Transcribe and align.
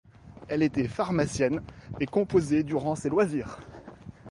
Elle 0.47 0.63
était 0.63 0.87
pharmacienne 0.87 1.61
et 1.99 2.07
composait 2.07 2.63
durant 2.63 2.95
ses 2.95 3.07
loisirs. 3.09 3.59